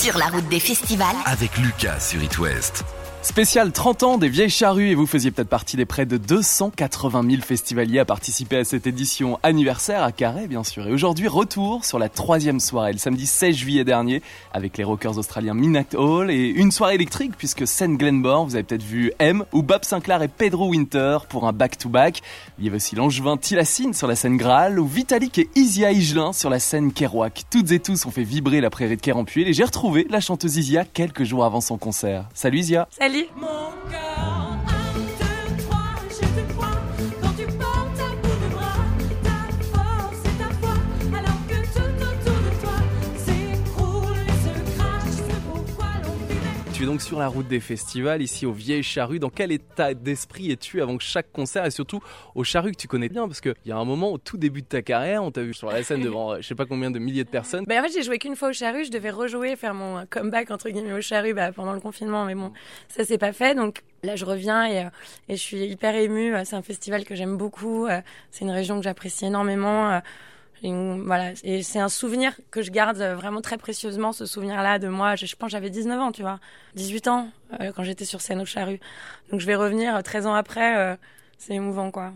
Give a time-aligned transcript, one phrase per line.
[0.00, 1.16] Sur la route des festivals.
[1.24, 2.84] Avec Lucas sur It West.
[3.28, 7.28] Spécial 30 ans des vieilles charrues et vous faisiez peut-être partie des près de 280
[7.28, 10.88] 000 festivaliers à participer à cette édition anniversaire à Carré bien sûr.
[10.88, 14.22] Et aujourd'hui retour sur la troisième soirée le samedi 16 juillet dernier
[14.54, 18.64] avec les rockers australiens Minat Hall et une soirée électrique puisque scène Glenmore vous avez
[18.64, 22.22] peut-être vu M ou Bob Sinclair et Pedro Winter pour un back-to-back.
[22.58, 26.32] Il y avait aussi l'angevin Tilassine sur la scène Graal ou Vitalik et Isia Higelin
[26.32, 27.44] sur la scène Kerouac.
[27.50, 30.56] Toutes et tous ont fait vibrer la prairie de Kerampuil et j'ai retrouvé la chanteuse
[30.56, 32.26] Isia quelques jours avant son concert.
[32.32, 34.47] Salut Isia Salut mon cœur,
[46.78, 49.18] Tu es donc sur la route des festivals, ici aux Vieilles Charrues.
[49.18, 51.98] Dans quel état d'esprit es-tu avant chaque concert et surtout
[52.36, 53.26] aux Charrues que tu connais bien?
[53.26, 55.52] Parce qu'il y a un moment, au tout début de ta carrière, on t'a vu
[55.54, 57.64] sur la scène devant euh, je sais pas combien de milliers de personnes.
[57.66, 58.84] Bah, en fait, j'ai joué qu'une fois au charru.
[58.84, 62.36] Je devais rejouer, faire mon comeback entre guillemets au charru bah, pendant le confinement, mais
[62.36, 62.52] bon,
[62.86, 63.56] ça s'est pas fait.
[63.56, 64.90] Donc là, je reviens et, euh,
[65.28, 66.32] et je suis hyper émue.
[66.32, 67.88] Euh, C'est un festival que j'aime beaucoup.
[67.88, 70.00] euh, C'est une région que j'apprécie énormément.
[70.64, 74.12] Euh, et, euh, voilà, et c'est un souvenir que je garde euh, vraiment très précieusement,
[74.12, 75.16] ce souvenir-là de moi.
[75.16, 76.38] Je, je pense que j'avais 19 ans, tu vois,
[76.74, 77.28] 18 ans
[77.60, 78.80] euh, quand j'étais sur scène au charru.
[79.30, 80.76] Donc je vais revenir euh, 13 ans après.
[80.78, 80.96] euh,
[81.38, 82.12] c'est émouvant, quoi.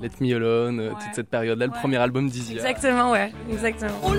[0.00, 0.94] Let Me Alone, euh, Ouais.
[1.02, 1.78] toute cette période-là, le Ouais.
[1.80, 2.52] premier album d'Izzy.
[2.52, 3.98] Exactement, ouais, exactement.
[4.04, 4.12] Oh,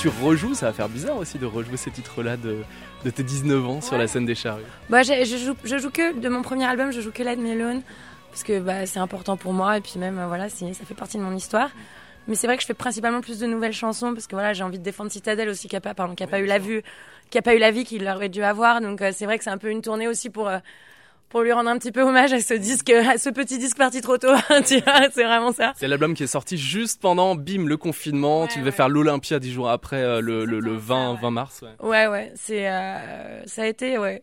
[0.00, 2.56] tu rejoues, ça va faire bizarre aussi de rejouer ces titres-là de,
[3.04, 4.62] de tes 19 ans sur la scène des Charrues.
[4.88, 7.36] Bah, je, je joue, je joue que de mon premier album, je joue que Let
[7.36, 7.82] Me Alone
[8.30, 11.18] parce que bah, c'est important pour moi et puis même euh, voilà, ça fait partie
[11.18, 11.68] de mon histoire.
[12.28, 14.62] Mais c'est vrai que je fais principalement plus de nouvelles chansons parce que voilà, j'ai
[14.62, 16.82] envie de défendre Citadel aussi qui a pas, pardon, qui a pas eu la vue,
[17.28, 18.80] qui a pas eu la vie qu'il aurait dû avoir.
[18.80, 20.58] Donc euh, c'est vrai que c'est un peu une tournée aussi pour euh,
[21.30, 24.02] pour lui rendre un petit peu hommage à ce disque, à ce petit disque parti
[24.02, 24.34] trop tôt.
[24.66, 25.72] tu vois, c'est vraiment ça.
[25.76, 28.42] C'est l'album qui est sorti juste pendant, bim, le confinement.
[28.42, 28.76] Ouais, tu devais ouais.
[28.76, 31.62] faire l'Olympia dix jours après, euh, le, le, le exactement 20, ça, 20 mars.
[31.62, 31.88] ouais.
[31.88, 34.22] Ouais, ouais, c'est, euh, ça a été, ouais.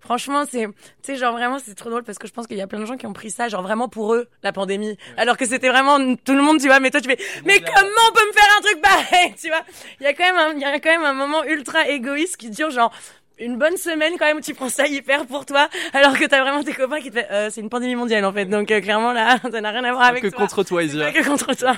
[0.00, 0.72] Franchement, c'est, tu
[1.02, 2.86] sais, genre vraiment, c'est trop drôle parce que je pense qu'il y a plein de
[2.86, 4.96] gens qui ont pris ça, genre vraiment pour eux, la pandémie.
[5.16, 8.08] Alors que c'était vraiment tout le monde, tu vois, mais toi tu fais, mais comment
[8.08, 9.62] on peut me faire un truc pareil, tu vois?
[10.00, 12.36] Il y a quand même un, il y a quand même un moment ultra égoïste
[12.36, 12.92] qui dure genre,
[13.40, 16.40] une bonne semaine quand même où tu prends ça hyper pour toi, alors que t'as
[16.42, 18.80] vraiment tes copains qui te font, euh, c'est une pandémie mondiale en fait, donc euh,
[18.80, 20.40] clairement là, ça n'a rien à voir avec que toi.
[20.40, 21.12] contre toi, C'est Isia.
[21.12, 21.76] que contre toi.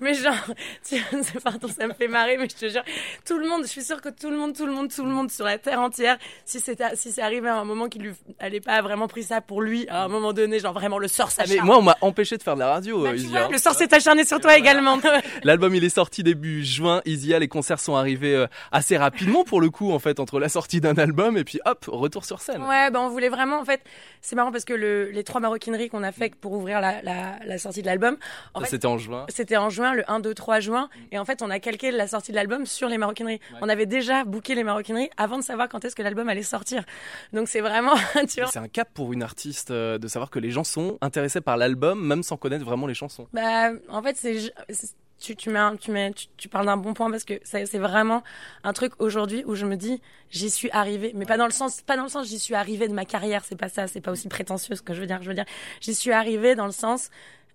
[0.00, 0.34] Mais genre,
[0.88, 2.82] tu, c'est- pardon, ça me fait marrer, mais je te jure,
[3.26, 5.10] tout le monde, je suis sûre que tout le monde, tout le monde, tout le
[5.10, 8.12] monde sur la terre entière, si c'était, si c'est arrivé à un moment qu'il lui
[8.40, 11.28] allait pas vraiment pris ça pour lui, à un moment donné, genre vraiment le sort
[11.38, 11.66] Ah, mais s'acharne.
[11.66, 13.28] moi, on m'a empêché de faire de la radio, Bah, euh, Isia.
[13.42, 14.98] vois, le sort s'est acharné sur toi également.
[15.44, 19.60] L'album il est sorti début juin, Isia, les concerts sont arrivés euh, assez rapidement pour
[19.60, 22.62] le coup en fait entre la sortie d'un album et puis hop, retour sur scène.
[22.62, 23.82] Ouais, ben on voulait vraiment, en fait,
[24.20, 27.38] c'est marrant parce que le, les trois maroquineries qu'on a fait pour ouvrir la, la,
[27.44, 28.16] la sortie de l'album,
[28.64, 29.26] C'était en juin.
[29.28, 30.88] C'était en juin, le 1, 2, 3 juin.
[31.10, 33.40] Et en fait, on a calqué la sortie de l'album sur les maroquineries.
[33.60, 36.84] On avait déjà booké les maroquineries avant de savoir quand est-ce que l'album allait sortir.
[37.32, 37.94] Donc c'est vraiment,
[38.32, 38.50] tu vois.
[38.50, 41.56] C'est un cap pour une artiste euh, de savoir que les gens sont intéressés par
[41.56, 43.26] l'album même sans connaître vraiment les chansons.
[43.32, 44.52] Bah, en fait, c'est-
[45.22, 47.66] tu, tu mets, un- tu mets, tu, tu parles d'un bon point parce que c'est
[47.66, 48.22] c'est vraiment
[48.64, 50.00] un truc aujourd'hui où je me dis,
[50.30, 51.12] j'y suis arrivée.
[51.14, 53.44] Mais pas dans le sens, pas dans le sens, j'y suis arrivée de ma carrière.
[53.44, 53.86] C'est pas ça.
[53.86, 55.22] C'est pas aussi prétentieux ce que je veux dire.
[55.22, 55.44] Je veux dire,
[55.80, 57.10] j'y suis arrivée dans le sens,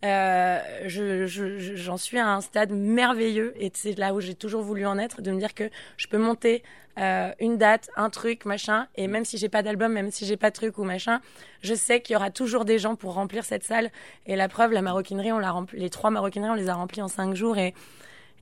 [0.05, 4.35] euh, je, je, je- j'en suis à un stade merveilleux et c'est là où j'ai
[4.35, 6.63] toujours voulu en être, de me dire que je peux monter
[6.99, 10.37] euh, une date, un truc, machin, et même si j'ai pas d'album, même si j'ai
[10.37, 11.19] pas de truc ou machin,
[11.61, 13.91] je sais qu'il y aura toujours des gens pour remplir cette salle.
[14.25, 17.01] Et la preuve, la maroquinerie, on l'a rempli, les trois maroquineries, on les a remplis
[17.01, 17.73] en cinq jours et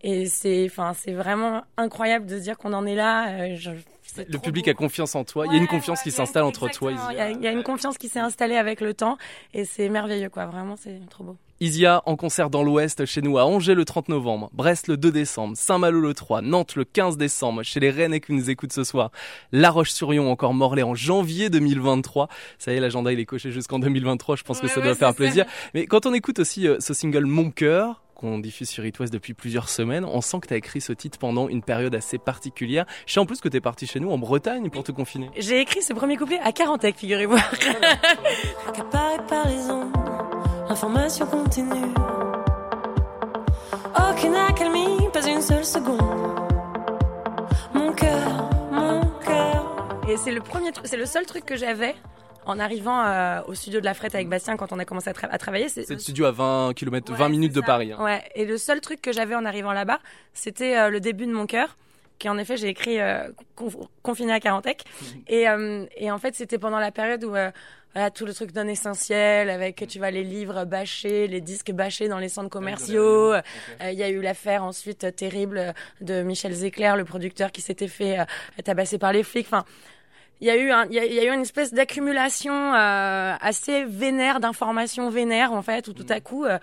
[0.03, 3.29] et c'est, enfin, c'est vraiment incroyable de se dire qu'on en est là.
[3.29, 3.71] euh, je-
[4.03, 4.71] c'est Le public beau.
[4.71, 6.91] a confiance en toi, il y a une confiance ouais, qui s'installe entre toi.
[6.91, 9.17] Il y, a, il y a une confiance qui s'est installée avec le temps
[9.53, 10.45] et c'est merveilleux, quoi.
[10.45, 11.37] Vraiment, c'est trop beau.
[11.61, 15.09] Isia en concert dans l'Ouest chez nous à Angers le 30 novembre, Brest le 2
[15.09, 18.83] décembre, Saint-Malo le 3, Nantes le 15 décembre, chez les Rennais qui nous écoutent ce
[18.83, 19.09] soir,
[19.53, 22.27] La Roche-sur-Yon encore Morlaix en janvier 2023.
[22.59, 24.95] Ça y est, l'agenda il est coché jusqu'en 2023, je pense que ça ouais, doit
[24.95, 25.45] faire plaisir.
[25.73, 29.13] Mais quand on écoute aussi euh, ce single Mon cœur, qu'on diffuse sur It West
[29.13, 32.17] depuis plusieurs semaines, on sent que tu as écrit ce titre pendant une période assez
[32.17, 32.85] particulière.
[33.05, 35.29] Je sais en plus que tu es parti chez nous en Bretagne pour te confiner.
[35.37, 37.37] J'ai écrit ce premier couplet à Carantec, figurez-vous.
[38.67, 39.91] Accaparé par les ondes,
[40.69, 41.93] information continue.
[44.09, 46.01] Aucune accalmie, pas une seule seconde.
[47.73, 49.99] Mon cœur, mon cœur.
[50.09, 51.95] Et c'est le premier truc, c'est le seul truc que j'avais
[52.45, 55.13] en arrivant euh, au studio de la Frette avec Bastien quand on a commencé à,
[55.13, 55.67] tra- à travailler.
[55.69, 57.65] C'est le studio à 20 km, 20 Ouais, minutes c'est de.
[57.65, 57.91] Paris.
[57.91, 58.03] hein.
[58.03, 58.23] Ouais.
[58.35, 59.99] Et le seul truc que j'avais en arrivant là-bas,
[60.33, 61.77] c'était euh, le début de mon cœur,
[62.19, 63.27] qui en effet j'ai écrit euh,
[63.57, 64.83] conf- confiné à Carantec.
[65.27, 67.51] Et, euh, et en fait, c'était pendant la période où euh,
[67.93, 72.07] voilà tout le truc non essentiel, avec tu vois les livres bâchés, les disques bâchés
[72.09, 73.33] dans les centres commerciaux.
[73.33, 73.41] Euh,
[73.91, 78.19] Il y a eu l'affaire ensuite terrible de Michel Zecler, le producteur qui s'était fait
[78.19, 78.23] euh,
[78.63, 79.47] tabasser par les flics.
[79.47, 79.63] Enfin.
[80.41, 82.73] Il y a eu un, il y a, il y a eu une espèce d'accumulation
[82.73, 86.59] euh, assez vénère d'informations vénères en fait où tout à coup euh,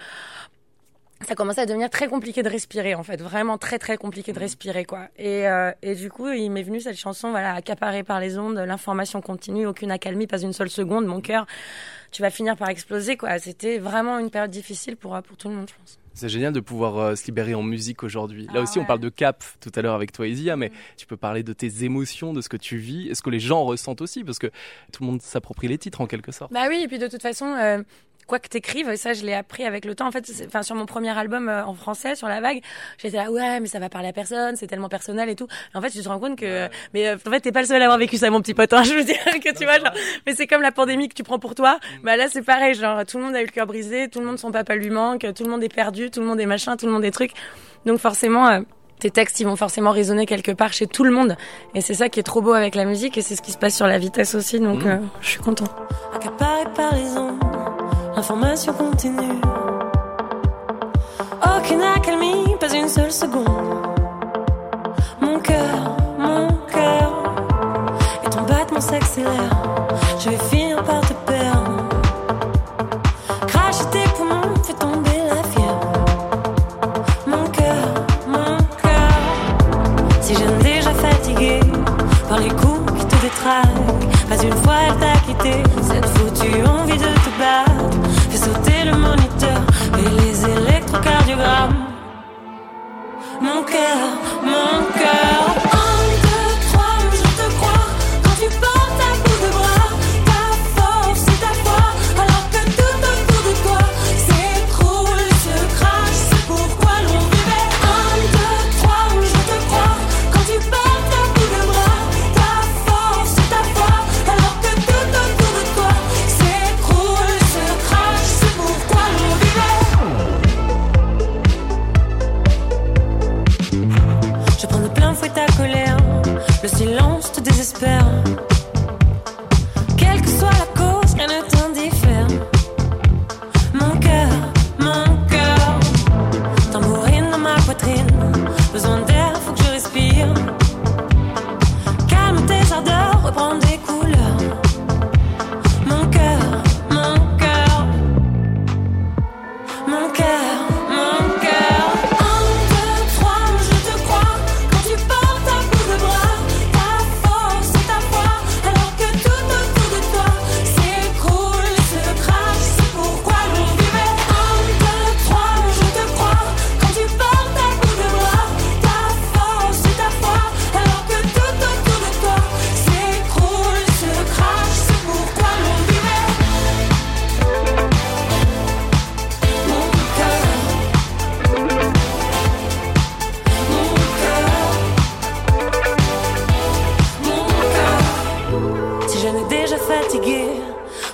[1.27, 4.39] ça commençait à devenir très compliqué de respirer en fait, vraiment très très compliqué de
[4.39, 5.09] respirer quoi.
[5.17, 8.57] Et, euh, et du coup, il m'est venu cette chanson, voilà, accaparée par les ondes,
[8.59, 11.47] l'information continue, aucune accalmie, pas une seule seconde, mon cœur,
[12.11, 13.39] tu vas finir par exploser quoi.
[13.39, 15.99] C'était vraiment une période difficile pour pour tout le monde, je pense.
[16.15, 18.45] C'est génial de pouvoir euh, se libérer en musique aujourd'hui.
[18.47, 21.07] Là Ah aussi, on parle de cap tout à l'heure avec toi, Isia, mais tu
[21.07, 23.65] peux parler de tes émotions, de ce que tu vis, et ce que les gens
[23.65, 24.49] ressentent aussi, parce que
[24.93, 26.53] tout le monde s'approprie les titres en quelque sorte.
[26.53, 27.83] Bah oui, et puis de toute façon, euh,
[28.27, 30.07] quoi que t'écrives, et ça je l'ai appris avec le temps.
[30.07, 32.61] En fait, enfin sur mon premier album euh, en français, sur la vague,
[32.99, 35.47] j'étais là ouais, mais ça va parler à personne, c'est tellement personnel et tout.
[35.75, 37.67] Et en fait, tu te rends compte que, mais euh, en fait, t'es pas le
[37.67, 38.73] seul à avoir vécu ça, mon petit pote.
[38.73, 39.93] hein, je veux dire que tu vois, genre,
[40.27, 41.79] mais c'est comme la pandémie que tu prends pour toi.
[42.03, 44.27] Bah là, c'est pareil, genre tout le monde a eu le cœur brisé, tout le
[44.27, 46.77] monde son papa lui manque, tout le monde est perdu, tout le monde est machin,
[46.77, 47.33] tout le monde est truc.
[47.87, 48.49] Donc forcément.
[48.49, 48.61] euh,
[49.01, 51.37] tes textes, ils vont forcément résonner quelque part chez tout le monde.
[51.75, 53.59] Et c'est ça qui est trop beau avec la musique, et c'est ce qui se
[53.59, 54.89] passe sur la vitesse aussi, donc Mhm.
[54.93, 55.65] euh, je suis content.
[56.15, 57.37] accaparé par les ondes,
[58.17, 59.41] information continue.
[61.45, 63.47] Aucune accalmie, pas une seule seconde.
[65.21, 67.35] Mon cœur, mon cœur,
[68.25, 69.51] et ton battement s'accélère.
[70.19, 71.02] Je vais finir par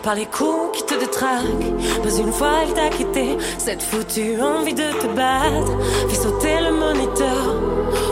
[0.09, 3.37] par les coups qui te détraquent, pas une fois elle t'a quitté.
[3.59, 5.73] Cette foutue envie de te battre,
[6.09, 7.45] fais sauter le moniteur.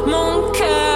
[0.06, 0.95] Mon cœur,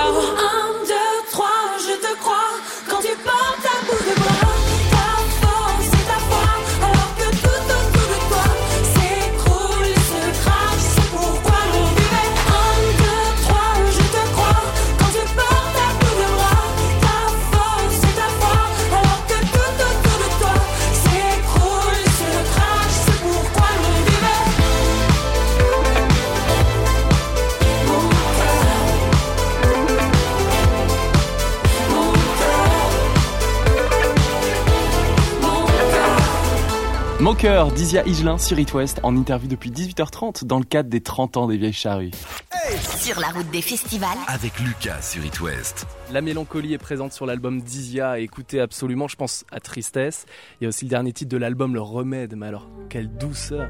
[37.21, 41.03] Mon cœur, Dizia Higelin sur It West, en interview depuis 18h30 dans le cadre des
[41.03, 42.13] 30 ans des vieilles charrues.
[42.97, 45.87] Sur la route des festivals, Avec Lucas sur It West.
[46.13, 50.25] La mélancolie est présente sur l'album Dizia, écoutez absolument, je pense à Tristesse.
[50.61, 53.69] Il y a aussi le dernier titre de l'album, Le Remède, mais alors, quelle douceur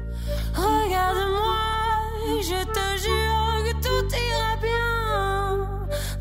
[0.55, 1.57] Regarde-moi,
[2.41, 5.57] je te jure que tout ira bien.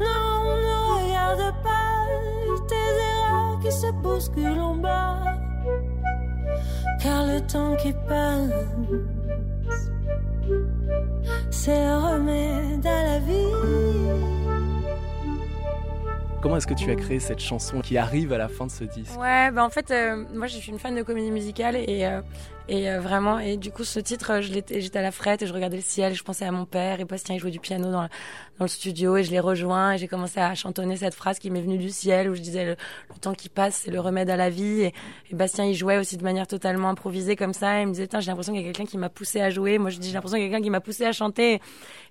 [0.01, 5.40] Non, ne regarde pas tes erreurs qui se bousculent en bas.
[7.03, 8.51] Car le temps qui passe,
[11.51, 14.51] c'est le remède à la vie.
[16.43, 18.85] Comment est-ce que tu as créé cette chanson qui arrive à la fin de ce
[18.85, 19.21] disque?
[19.21, 22.23] Ouais, bah en fait, euh, moi je suis une fan de comédie musicale et, euh,
[22.71, 25.53] et euh, vraiment, et du coup ce titre, euh, j'étais à la frette et je
[25.53, 28.03] regardais le ciel, je pensais à mon père et Bastien il jouait du piano dans,
[28.03, 31.51] dans le studio et je l'ai rejoint et j'ai commencé à chantonner cette phrase qui
[31.51, 32.77] m'est venue du ciel où je disais le,
[33.21, 34.83] temps qui passe c'est le remède à la vie.
[34.83, 34.95] Et,
[35.33, 38.21] Bastien il jouait aussi de manière totalement improvisée comme ça et il me disait Tiens,
[38.21, 40.15] j'ai l'impression qu'il y a quelqu'un qui m'a poussé à jouer, moi je dis j'ai
[40.15, 41.61] l'impression qu'il y a quelqu'un qui m'a poussé à chanter.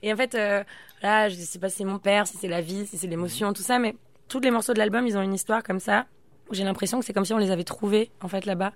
[0.04, 0.62] Et en fait euh,
[1.02, 3.54] là je sais pas si c'est mon père, si c'est la vie, si c'est l'émotion,
[3.54, 3.96] tout ça mais
[4.28, 6.06] tous les morceaux de l'album, ils ont une histoire comme ça,
[6.52, 8.74] j'ai l'impression que c'est comme si on les avait trouvés, en fait, là-bas.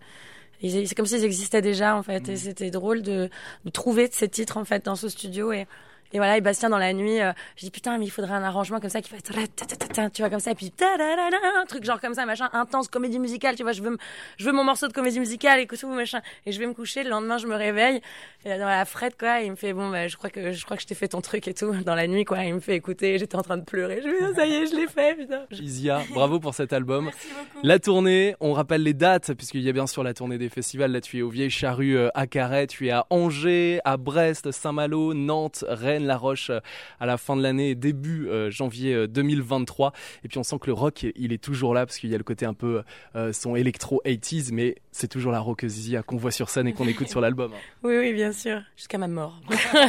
[0.69, 2.29] C'est comme s'ils existaient déjà, en fait.
[2.29, 3.29] Et c'était drôle de,
[3.65, 5.51] de trouver ces titres, en fait, dans ce studio.
[5.51, 5.67] Et,
[6.13, 8.43] et voilà, et Bastien, dans la nuit, euh, je dis, putain, mais il faudrait un
[8.43, 11.99] arrangement comme ça qui fait, ta-ta-ta-ta, tu vois, comme ça, et puis, un truc genre
[11.99, 13.97] comme ça, machin, intense, comédie musicale, tu vois, je veux,
[14.37, 16.21] je veux mon morceau de comédie musicale et tout, machin.
[16.45, 17.99] Et je vais me coucher, le lendemain, je me réveille,
[18.45, 20.63] et dans la frette, quoi, et il me fait, bon, bah, je crois que, je
[20.65, 22.43] crois que je t'ai fait ton truc et tout, dans la nuit, quoi.
[22.43, 24.01] Il me fait écouter, j'étais en train de pleurer.
[24.03, 25.45] Je me dis, ça y est, je l'ai fait, putain.
[25.51, 27.05] Isia, bravo pour cet album.
[27.05, 27.65] Merci beaucoup.
[27.65, 30.91] La tournée, on rappelle les dates, puisqu'il y a bien sûr la tournée des festivals.
[30.91, 34.51] Là, tu es au Vieille Charrue euh, à Carhaix, tu es à Angers, à Brest,
[34.51, 36.59] Saint-Malo, Nantes, Rennes, La Roche euh,
[36.99, 39.93] à la fin de l'année, début euh, janvier euh, 2023.
[40.23, 42.17] Et puis on sent que le rock, il est toujours là, parce qu'il y a
[42.17, 42.83] le côté un peu
[43.15, 46.73] euh, son électro 80s, mais c'est toujours la rockeuse Isia qu'on voit sur scène et
[46.73, 47.51] qu'on écoute sur l'album.
[47.53, 47.57] hein.
[47.83, 48.61] Oui, oui, bien sûr.
[48.77, 49.39] Jusqu'à ma mort.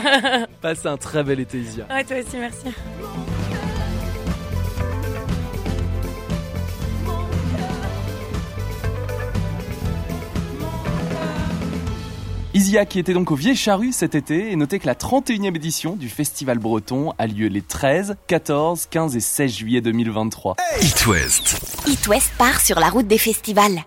[0.60, 1.86] Passe un très bel été, Isia.
[1.90, 2.66] Ouais, toi aussi, merci.
[12.64, 15.96] Isia qui était donc au Vieille Charrue cet été et notez que la 31e édition
[15.96, 20.56] du Festival Breton a lieu les 13, 14, 15 et 16 juillet 2023.
[20.80, 21.60] It West.
[21.86, 23.84] It West part sur la route des festivals.